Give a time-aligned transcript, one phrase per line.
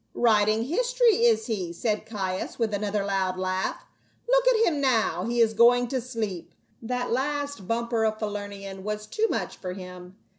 [0.15, 3.85] "Writing history, is he?" said Caius, with another loud laugh."
[4.27, 9.05] Look at him now, he is going to sleep; that last bumper of Falernian was
[9.05, 10.15] too much for him.